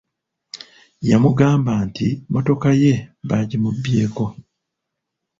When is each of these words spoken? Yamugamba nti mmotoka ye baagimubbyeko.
Yamugamba 1.09 1.73
nti 1.87 2.07
mmotoka 2.27 2.69
ye 2.81 2.93
baagimubbyeko. 3.27 4.23